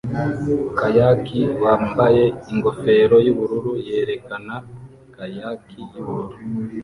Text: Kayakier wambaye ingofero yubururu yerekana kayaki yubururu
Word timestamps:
Kayakier 0.77 1.49
wambaye 1.63 2.23
ingofero 2.51 3.15
yubururu 3.25 3.71
yerekana 3.87 4.55
kayaki 5.15 5.79
yubururu 5.93 6.37